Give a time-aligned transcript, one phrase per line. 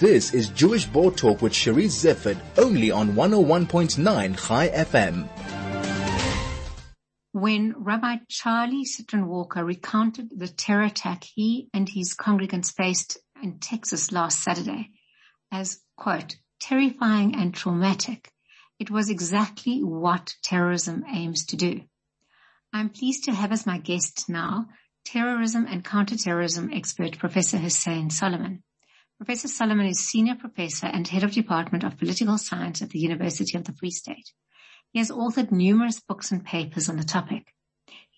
[0.00, 5.28] This is Jewish Board Talk with Charisse Zeifert, only on 101.9 Chai FM.
[7.32, 14.10] When Rabbi Charlie Cytron-Walker recounted the terror attack he and his congregants faced in Texas
[14.10, 14.88] last Saturday
[15.52, 18.32] as, quote, terrifying and traumatic,
[18.78, 21.82] it was exactly what terrorism aims to do.
[22.72, 24.68] I'm pleased to have as my guest now
[25.04, 28.62] terrorism and counterterrorism expert Professor Hussein Solomon.
[29.20, 33.54] Professor Solomon is Senior Professor and Head of Department of Political Science at the University
[33.58, 34.32] of the Free State.
[34.92, 37.52] He has authored numerous books and papers on the topic.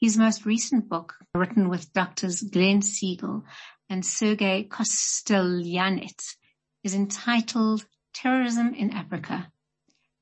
[0.01, 3.43] His most recent book, written with doctors Glen Segell
[3.91, 6.37] and Sergei Kostelyanets,
[6.85, 9.51] is entitled Terrorism in Africa,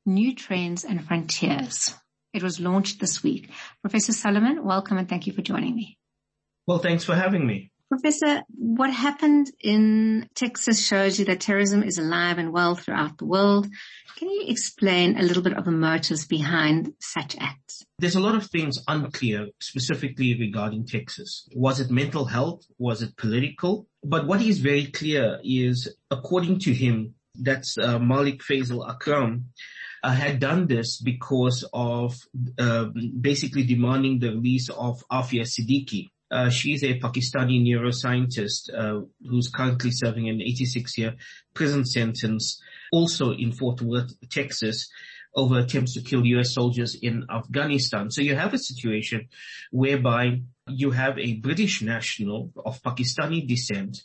[0.07, 1.95] New Trends and Frontiers.
[2.33, 3.51] It was launched this week.
[3.83, 5.99] Professor Solomon, welcome and thank you for joining me.
[6.67, 7.70] Well, thanks for having me.
[7.91, 13.25] Professor, what happened in Texas shows you that terrorism is alive and well throughout the
[13.25, 13.67] world.
[14.17, 17.85] Can you explain a little bit of the motives behind such acts?
[17.99, 21.49] There's a lot of things unclear specifically regarding Texas.
[21.53, 22.65] Was it mental health?
[22.79, 23.89] Was it political?
[24.05, 29.47] But what is very clear is, according to him, that's uh, Malik Faisal Akram,
[30.05, 32.17] uh, had done this because of
[32.57, 32.85] uh,
[33.21, 39.91] basically demanding the release of Aafia Siddiqui, uh, she's a Pakistani neuroscientist uh, who's currently
[39.91, 41.17] serving an 86-year
[41.55, 42.61] prison sentence,
[42.93, 44.89] also in Fort Worth, Texas,
[45.35, 46.55] over attempts to kill U.S.
[46.55, 48.11] soldiers in Afghanistan.
[48.11, 49.29] So you have a situation
[49.71, 54.03] whereby you have a British national of Pakistani descent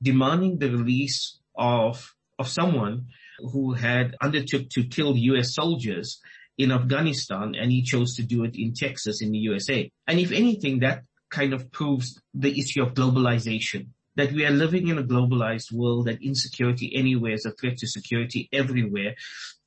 [0.00, 3.06] demanding the release of of someone
[3.38, 5.54] who had undertook to kill U.S.
[5.54, 6.20] soldiers
[6.58, 9.90] in Afghanistan and he chose to do it in Texas in the USA.
[10.06, 13.88] And if anything, that kind of proves the issue of globalization.
[14.14, 17.86] That we are living in a globalized world, that insecurity anywhere is a threat to
[17.86, 19.14] security everywhere.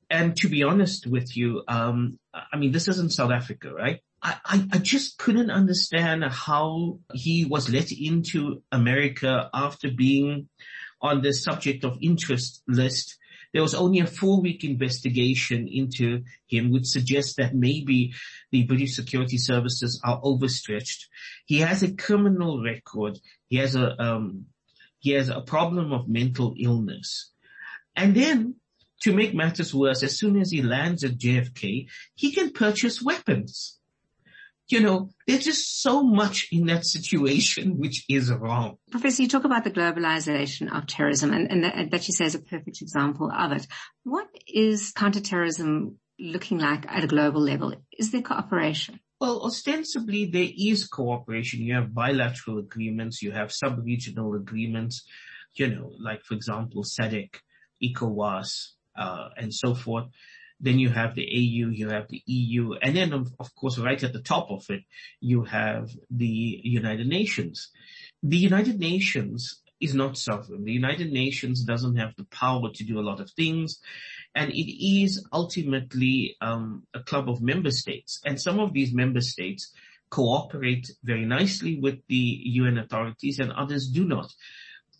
[0.10, 4.02] And to be honest with you, um, I mean, this isn't South Africa, right?
[4.22, 10.50] I, I, just couldn't understand how he was let into America after being
[11.00, 13.18] on the subject of interest list
[13.56, 18.14] there was only a four week investigation into him which suggests that maybe
[18.52, 21.08] the British security services are overstretched.
[21.46, 23.18] He has a criminal record.
[23.48, 24.48] He has a, um,
[25.00, 27.32] he has a problem of mental illness.
[27.96, 28.56] And then
[29.04, 33.80] to make matters worse, as soon as he lands at JFK, he can purchase weapons
[34.68, 38.78] you know, there's just so much in that situation which is wrong.
[38.90, 42.36] Professor, you talk about the globalization of terrorism and, and that, that you say is
[42.36, 43.68] a perfect example of it.
[44.04, 47.74] What is counterterrorism looking like at a global level?
[47.98, 49.00] Is there cooperation?
[49.20, 51.62] Well, ostensibly there is cooperation.
[51.62, 55.06] You have bilateral agreements, you have sub-regional agreements,
[55.54, 57.36] you know, like for example, SADC,
[57.84, 60.06] ECOWAS, uh, and so forth.
[60.60, 64.02] Then you have the AU, you have the EU, and then of, of course right
[64.02, 64.84] at the top of it,
[65.20, 67.72] you have the United Nations.
[68.24, 70.64] The United Nations is not sovereign.
[70.64, 73.80] The United Nations doesn't have the power to do a lot of things,
[74.34, 78.22] and it is ultimately um, a club of member states.
[78.26, 79.74] And some of these member states
[80.10, 84.34] cooperate very nicely with the UN authorities, and others do not.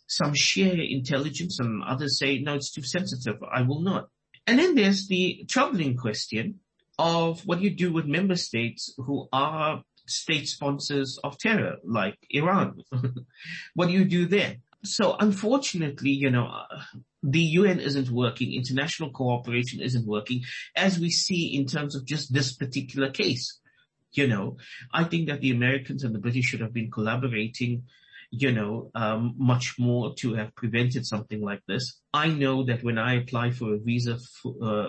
[0.06, 3.42] Some share intelligence, and others say, "No, it's too sensitive.
[3.42, 4.08] I will not."
[4.46, 6.60] And then there's the troubling question
[6.98, 12.82] of what you do with member states who are state sponsors of terror, like Iran.
[13.74, 14.56] what do you do there?
[14.84, 16.62] So unfortunately, you know,
[17.22, 20.42] the UN isn't working, international cooperation isn't working,
[20.76, 23.58] as we see in terms of just this particular case.
[24.12, 24.56] You know,
[24.92, 27.82] I think that the Americans and the British should have been collaborating
[28.30, 32.00] you know, um, much more to have prevented something like this.
[32.12, 34.88] I know that when I apply for a visa for, uh,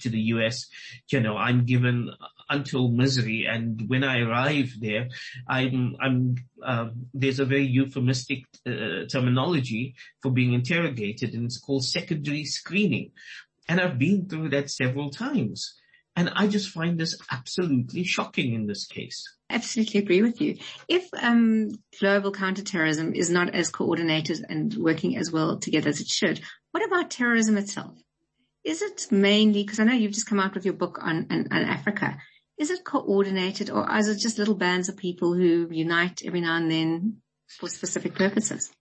[0.00, 0.66] to the US,
[1.10, 2.10] you know, I'm given
[2.48, 5.08] untold misery, and when I arrive there,
[5.48, 11.84] I'm, I'm, uh, there's a very euphemistic uh, terminology for being interrogated, and it's called
[11.84, 13.12] secondary screening.
[13.68, 15.74] And I've been through that several times.
[16.14, 19.26] And I just find this absolutely shocking in this case.
[19.52, 20.56] Absolutely agree with you.
[20.88, 26.08] If um, global counterterrorism is not as coordinated and working as well together as it
[26.08, 26.40] should,
[26.70, 27.98] what about terrorism itself?
[28.64, 31.48] Is it mainly, because I know you've just come out with your book on, on,
[31.52, 32.16] on Africa,
[32.58, 36.56] is it coordinated or is it just little bands of people who unite every now
[36.56, 37.18] and then
[37.48, 38.72] for specific purposes?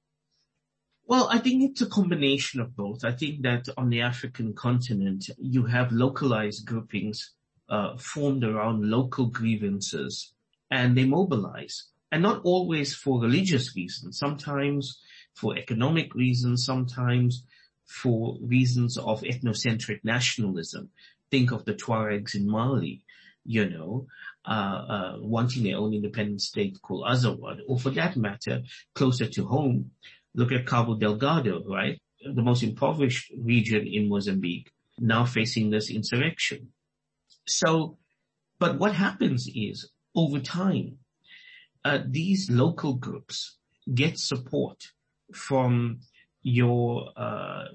[1.06, 3.04] Well, I think it's a combination of both.
[3.04, 7.32] I think that on the African continent, you have localized groupings
[7.68, 10.34] uh, formed around local grievances
[10.72, 15.00] and they mobilize and not always for religious reasons, sometimes
[15.36, 17.46] for economic reasons, sometimes
[17.86, 20.90] for reasons of ethnocentric nationalism.
[21.30, 23.04] Think of the Tuaregs in Mali,
[23.46, 24.08] you know,
[24.46, 28.62] uh, uh, wanting their own independent state called Azawad, or for that matter,
[28.96, 29.92] closer to home,
[30.36, 32.00] look at Cabo Delgado, right?
[32.24, 36.70] The most impoverished region in Mozambique, now facing this insurrection.
[37.48, 37.98] So,
[38.60, 40.98] but what happens is, over time,
[41.84, 43.58] uh, these local groups
[43.94, 44.92] get support
[45.34, 46.00] from
[46.44, 47.66] your uh,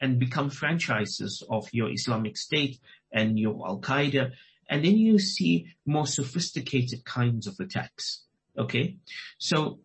[0.00, 2.78] and become franchises of your Islamic State
[3.12, 4.32] and your Al Qaeda,
[4.68, 8.24] and then you see more sophisticated kinds of attacks.
[8.58, 8.96] Okay,
[9.38, 9.80] so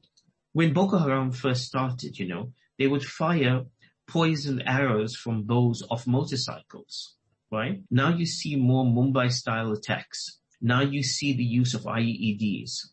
[0.53, 3.65] when Boko Haram first started, you know, they would fire
[4.07, 7.15] poison arrows from bows of motorcycles,
[7.51, 7.81] right?
[7.91, 10.38] Now you see more Mumbai style attacks.
[10.61, 12.87] Now you see the use of IEDs.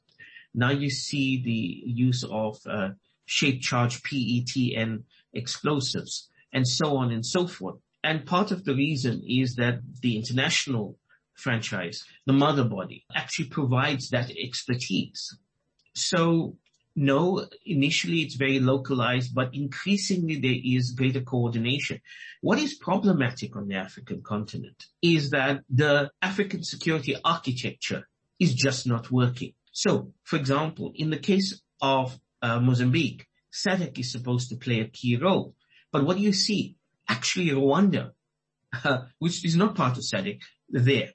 [0.54, 2.90] Now you see the use of uh,
[3.26, 7.76] shape charge PET and explosives and so on and so forth.
[8.02, 10.98] And part of the reason is that the international
[11.34, 15.36] franchise, the mother body, actually provides that expertise.
[15.94, 16.56] So
[16.96, 22.00] no, initially it's very localized, but increasingly there is greater coordination.
[22.40, 28.08] What is problematic on the African continent is that the African security architecture
[28.38, 29.52] is just not working.
[29.72, 34.88] So, for example, in the case of uh, Mozambique, SADC is supposed to play a
[34.88, 35.54] key role.
[35.92, 36.76] But what do you see?
[37.08, 38.12] Actually, Rwanda,
[38.84, 40.40] uh, which is not part of SADC,
[40.70, 41.10] there.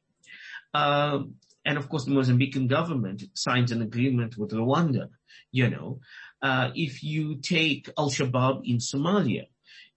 [0.75, 1.35] Um,
[1.65, 5.09] and of course, the Mozambican government signs an agreement with Rwanda.
[5.51, 5.99] You know,
[6.41, 9.47] uh, if you take Al Shabaab in Somalia,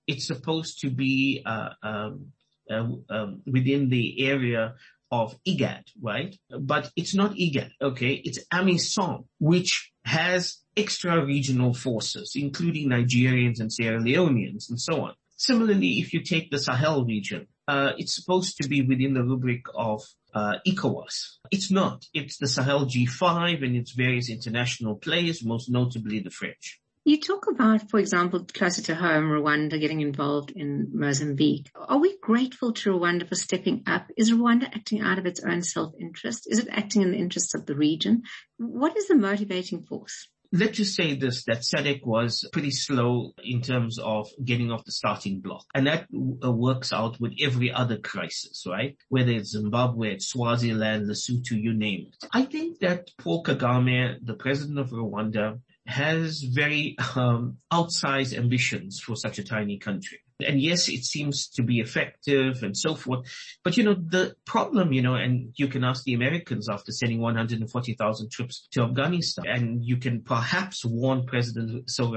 [0.07, 2.33] it's supposed to be uh, um,
[2.71, 4.75] uh, um, within the area
[5.11, 6.37] of IGAD, right?
[6.51, 8.15] But it's not IGAD, okay?
[8.25, 15.15] It's AMISOM, which has extra regional forces, including Nigerians and Sierra Leoneans and so on.
[15.37, 19.63] Similarly, if you take the Sahel region, uh, it's supposed to be within the rubric
[19.75, 20.03] of
[20.35, 21.39] uh, ECOWAS.
[21.51, 22.05] It's not.
[22.13, 26.81] It's the Sahel G5 and its various international players, most notably the French.
[27.07, 31.71] You talk about, for example, closer to home, Rwanda getting involved in Mozambique.
[31.75, 34.07] Are we grateful to Rwanda for stepping up?
[34.17, 36.47] Is Rwanda acting out of its own self-interest?
[36.51, 38.23] Is it acting in the interests of the region?
[38.57, 40.29] What is the motivating force?
[40.55, 44.93] Let's just say this, that SADC was pretty slow in terms of getting off the
[44.93, 45.65] starting block.
[45.75, 46.07] And that
[46.45, 48.97] uh, works out with every other crisis, right?
[49.09, 52.29] Whether it's Zimbabwe, it's Swaziland, Lesotho, you name it.
[52.33, 59.17] I think that Paul Kagame, the president of Rwanda, has very um, outsized ambitions for
[59.17, 60.21] such a tiny country.
[60.41, 63.29] And yes, it seems to be effective and so forth.
[63.63, 67.21] But you know, the problem, you know, and you can ask the Americans after sending
[67.21, 72.15] 140,000 troops to Afghanistan, and you can perhaps warn President Cyril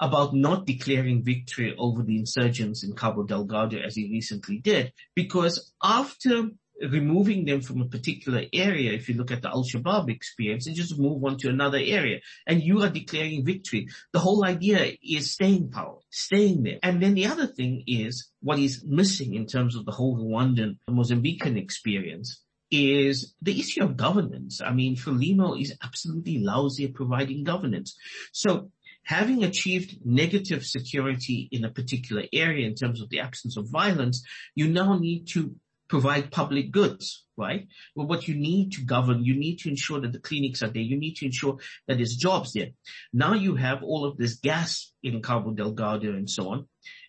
[0.00, 5.72] about not declaring victory over the insurgents in Cabo Delgado as he recently did, because
[5.82, 6.50] after
[6.82, 10.98] removing them from a particular area, if you look at the Al-Shabaab experience, and just
[10.98, 13.88] move on to another area, and you are declaring victory.
[14.12, 16.78] The whole idea is staying power, staying there.
[16.82, 20.78] And then the other thing is what is missing in terms of the whole Rwandan
[20.88, 22.40] Mozambican experience
[22.70, 24.60] is the issue of governance.
[24.60, 27.96] I mean, Frelimo is absolutely lousy at providing governance.
[28.32, 28.70] So
[29.04, 34.24] having achieved negative security in a particular area in terms of the absence of violence,
[34.54, 35.54] you now need to
[35.88, 37.68] provide public goods, right?
[37.94, 40.82] Well, what you need to govern, you need to ensure that the clinics are there.
[40.82, 42.68] You need to ensure that there's jobs there.
[43.12, 46.68] Now you have all of this gas in Cabo Delgado and so on.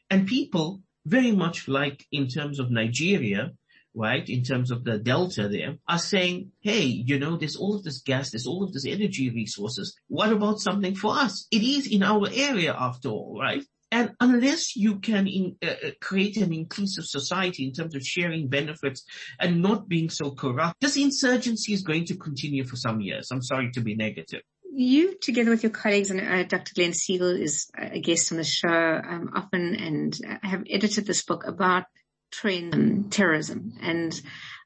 [0.10, 3.52] And people very much like in terms of Nigeria,
[3.94, 7.84] right, in terms of the delta there, are saying, hey, you know, there's all of
[7.84, 9.96] this gas, there's all of this energy resources.
[10.08, 11.48] What about something for us?
[11.52, 13.64] It is in our area after all, right?
[13.96, 18.50] And unless you can in, uh, uh, create an inclusive society in terms of sharing
[18.50, 19.06] benefits
[19.40, 23.32] and not being so corrupt, this insurgency is going to continue for some years.
[23.32, 24.42] I'm sorry to be negative.
[24.74, 26.74] You, together with your colleagues, and uh, Dr.
[26.76, 31.48] Glen Segell is a guest on the show um, often, and have edited this book
[31.48, 31.86] about
[32.34, 33.78] trend um, terrorism.
[33.82, 34.22] And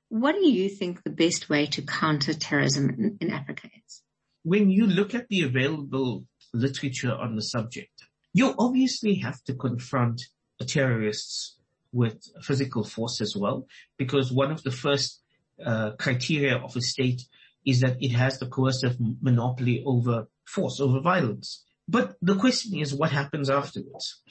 [0.07, 4.01] what do you think the best way to counter terrorism in, in Africa is?
[4.41, 7.98] When you look at the available literature on the subject,
[8.33, 10.21] you obviously have to confront
[10.65, 11.57] terrorists
[11.91, 13.67] with physical force as well,
[13.97, 15.21] because one of the first
[15.65, 17.23] uh, criteria of a state
[17.65, 21.65] is that it has the coercive monopoly over force, over violence.
[21.87, 24.21] But the question is what happens afterwards,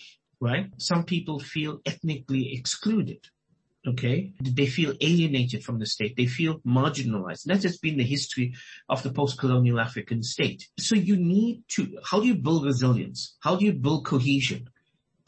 [0.40, 0.71] right?
[0.78, 3.26] Some people feel ethnically excluded.
[3.88, 4.33] Okay.
[4.40, 6.16] They feel alienated from the state.
[6.16, 7.45] They feel marginalized.
[7.45, 8.54] That has been the history
[8.88, 10.68] of the post-colonial African state.
[10.78, 13.37] So you need to, how do you build resilience?
[13.40, 14.68] How do you build cohesion?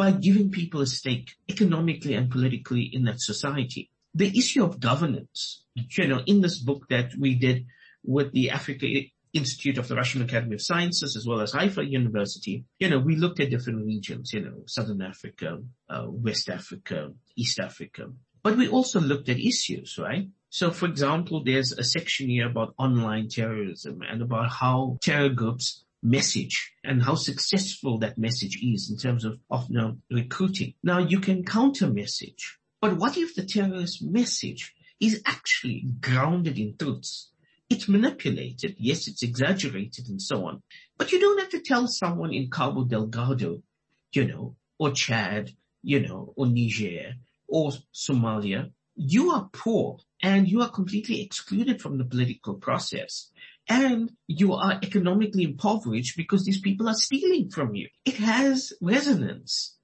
[0.00, 3.90] by giving people a stake economically and politically in that society.
[4.14, 7.66] The issue of governance, you know, in this book that we did
[8.02, 8.86] with the Africa
[9.34, 13.16] Institute of the Russian Academy of Sciences as well as Haifa University, you know, we
[13.16, 15.58] looked at different regions, you know, Southern Africa,
[15.90, 18.10] uh, West Africa, East Africa.
[18.42, 20.28] But we also looked at issues, right?
[20.48, 25.84] So for example, there's a section here about online terrorism and about how terror groups
[26.02, 30.74] message and how successful that message is in terms of, of you know, recruiting.
[30.82, 36.76] Now you can counter message, but what if the terrorist message is actually grounded in
[36.76, 37.30] truths?
[37.68, 38.74] It's manipulated.
[38.78, 40.62] Yes, it's exaggerated and so on.
[40.98, 43.62] But you don't have to tell someone in Cabo Delgado,
[44.12, 47.14] you know, or Chad, you know, or Niger
[47.50, 53.30] or Somalia, you are poor and you are completely excluded from the political process.
[53.68, 57.88] And you are economically impoverished because these people are stealing from you.
[58.04, 59.76] It has resonance,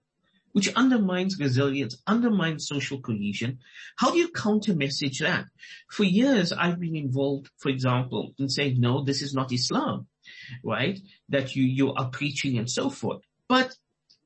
[0.53, 3.59] which undermines resilience, undermines social cohesion.
[3.97, 5.45] How do you counter message that?
[5.91, 10.09] For years, I've been involved, for example, in saying, no, this is not Islam,
[10.65, 10.99] right?
[11.29, 13.23] That you, you are preaching and so forth.
[13.49, 13.77] But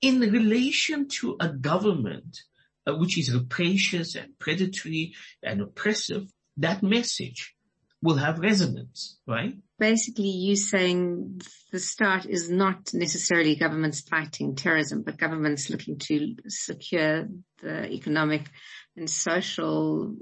[0.01, 2.41] in relation to a government
[2.87, 7.55] uh, which is rapacious and predatory and oppressive, that message
[8.03, 9.55] will have resonance, right?
[9.79, 16.37] Basically, you saying the start is not necessarily governments fighting terrorism, but governments looking to
[16.49, 17.29] secure
[17.63, 18.49] the economic
[18.97, 20.15] and social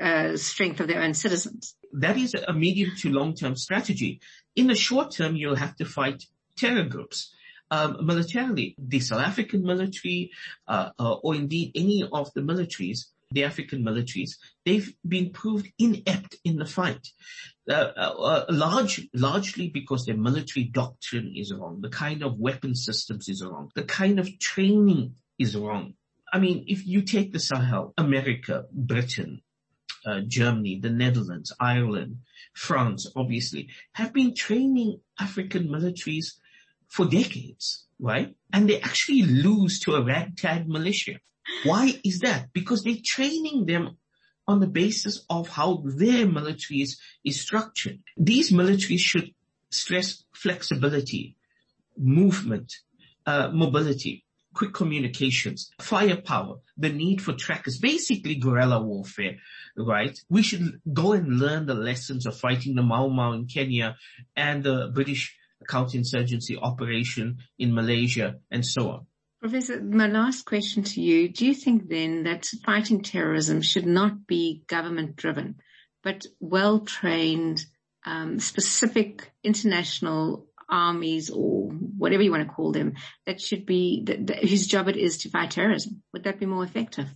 [0.00, 1.74] uh, strength of their own citizens.
[1.92, 4.20] That is a medium to long-term strategy.
[4.56, 6.24] In the short term, you'll have to fight
[6.56, 7.32] terror groups
[7.70, 10.30] um, militarily, the South African military,
[10.66, 16.36] uh, uh, or indeed any of the militaries, the African militaries, they've been proved inept
[16.44, 17.08] in the fight.
[17.68, 21.80] Uh, uh, uh, large, largely because their military doctrine is wrong.
[21.82, 23.70] The kind of weapon systems is wrong.
[23.74, 25.94] The kind of training is wrong.
[26.32, 29.42] I mean, if you take the Sahel, America, Britain,
[30.06, 32.18] uh, Germany, the Netherlands, Ireland,
[32.54, 36.34] France, obviously, have been training African militaries
[36.88, 38.34] for decades, right?
[38.52, 41.20] And they actually lose to a ragtag militia.
[41.64, 42.52] Why is that?
[42.52, 43.96] Because they're training them
[44.46, 47.98] on the basis of how their military is, is structured.
[48.16, 49.34] These militaries should
[49.70, 51.36] stress flexibility,
[51.96, 52.72] movement,
[53.26, 59.36] uh, mobility, quick communications, firepower, the need for trackers, basically guerrilla warfare,
[59.76, 60.18] right?
[60.28, 63.96] We should go and learn the lessons of fighting the Mau Mau in Kenya
[64.34, 69.06] and the British counterinsurgency operation in Malaysia and so on.
[69.40, 74.26] Professor, my last question to you, do you think then that fighting terrorism should not
[74.26, 75.56] be government driven,
[76.02, 77.64] but well trained,
[78.04, 82.94] um, specific international armies or whatever you want to call them
[83.26, 86.02] that should be, that, that, whose job it is to fight terrorism?
[86.12, 87.06] Would that be more effective?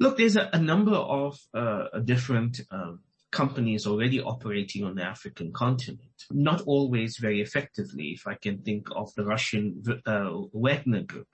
[0.00, 3.00] Look, there's a, a number of uh, different um,
[3.32, 8.08] companies already operating on the African continent, not always very effectively.
[8.10, 11.28] If I can think of the Russian uh, Wagner Group,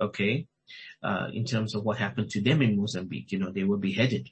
[0.00, 0.46] okay,
[1.02, 4.30] uh, in terms of what happened to them in Mozambique, you know, they were beheaded.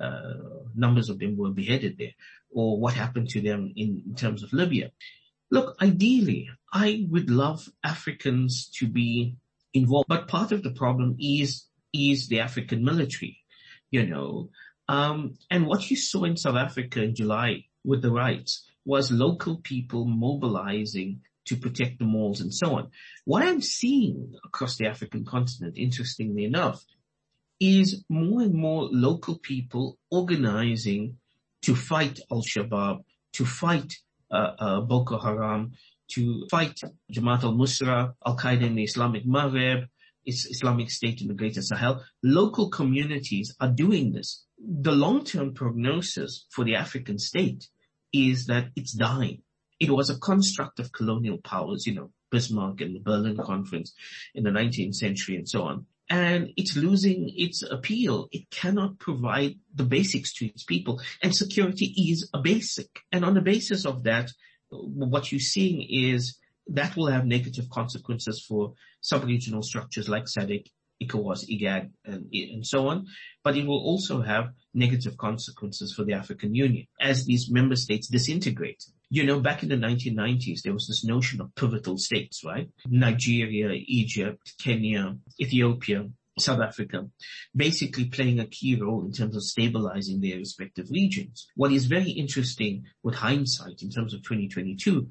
[0.00, 0.34] Uh,
[0.74, 2.14] numbers of them were beheaded there,
[2.50, 4.92] or what happened to them in, in terms of Libya.
[5.50, 9.36] Look, ideally, I would love Africans to be
[9.74, 13.38] involved, but part of the problem is is the African military.
[13.90, 14.48] You know,
[14.92, 19.56] um, and what you saw in South Africa in July with the riots was local
[19.56, 22.90] people mobilizing to protect the malls and so on.
[23.24, 26.84] What I'm seeing across the African continent, interestingly enough,
[27.58, 31.16] is more and more local people organizing
[31.62, 33.94] to fight Al-Shabaab, to fight
[34.30, 35.72] uh, uh, Boko Haram,
[36.08, 36.78] to fight
[37.10, 39.86] Jamaat al-Nusra, Al-Qaeda in the Islamic Maghreb,
[40.26, 42.04] Islamic State in the Greater Sahel.
[42.22, 47.68] Local communities are doing this the long-term prognosis for the African state
[48.12, 49.42] is that it's dying.
[49.80, 53.92] It was a construct of colonial powers, you know, Bismarck and the Berlin Conference
[54.34, 55.86] in the 19th century and so on.
[56.08, 58.28] And it's losing its appeal.
[58.32, 61.00] It cannot provide the basics to its people.
[61.22, 63.00] And security is a basic.
[63.10, 64.30] And on the basis of that,
[64.70, 66.38] what you're seeing is
[66.68, 70.66] that will have negative consequences for sub-regional structures like SADC
[71.06, 73.06] ECOWAS, IGAD, and, and so on.
[73.44, 78.08] But it will also have negative consequences for the African Union as these member states
[78.08, 78.84] disintegrate.
[79.10, 82.68] You know, back in the 1990s, there was this notion of pivotal states, right?
[82.86, 87.08] Nigeria, Egypt, Kenya, Ethiopia, South Africa,
[87.54, 91.46] basically playing a key role in terms of stabilizing their respective regions.
[91.56, 95.08] What is very interesting with hindsight in terms of 2022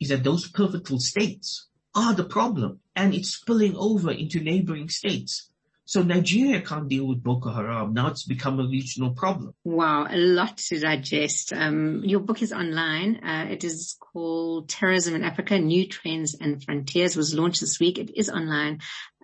[0.00, 5.50] is that those pivotal states are the problem and it's spilling over into neighboring states.
[5.86, 7.92] So Nigeria can't deal with Boko Haram.
[7.92, 9.54] Now it's become a regional problem.
[9.64, 11.52] Wow, a lot to digest.
[11.52, 13.16] Um, your book is online.
[13.22, 17.16] Uh, it is called Terrorism in Africa, New Trends and Frontiers.
[17.16, 17.98] Was launched this week.
[17.98, 18.80] It is online.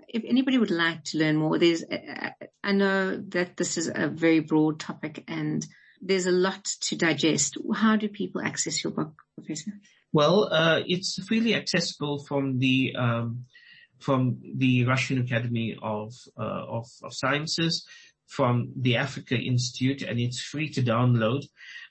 [0.06, 2.30] If anybody would like to learn more, there's, uh,
[2.62, 5.66] I know that this is a very broad topic and
[6.00, 7.56] there's a lot to digest.
[7.74, 9.72] How do people access your book, Professor?
[10.12, 13.44] Well, uh, it's freely accessible from the um,
[14.00, 17.86] from the Russian Academy of, uh, of, of Sciences,
[18.26, 21.42] from the Africa Institute, and it's free to download.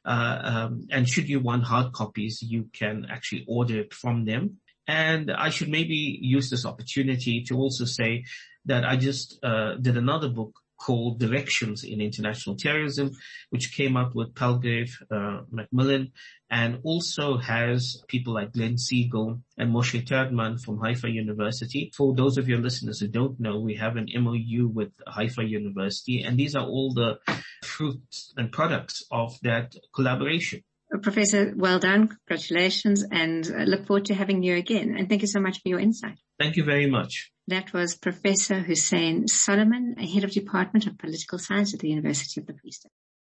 [0.05, 4.57] Uh, um, and should you want hard copies, you can actually order it from them.
[4.87, 8.23] And I should maybe use this opportunity to also say
[8.65, 13.11] that I just uh, did another book called Directions in International Terrorism,
[13.49, 16.11] which came up with Palgrave uh, Macmillan
[16.49, 21.91] and also has people like Glen Segell and Moshe Terdman from Haifa University.
[21.95, 26.23] For those of your listeners who don't know, we have an MOU with Haifa University
[26.23, 27.19] and these are all the
[27.63, 30.63] fruits and products of that collaboration.
[31.03, 32.07] Professor, well done.
[32.07, 34.95] Congratulations and look forward to having you again.
[34.97, 36.17] And thank you so much for your insight.
[36.39, 37.31] Thank you very much.
[37.49, 42.45] That was Professor Hussein Solomon, Head of Department of Political Science at the University of
[42.45, 42.91] the Free State.